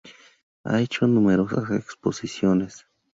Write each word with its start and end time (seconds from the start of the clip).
Ha 0.63 0.81
hecho 0.81 1.05
numerosas 1.05 1.69
exposiciones. 1.69 2.87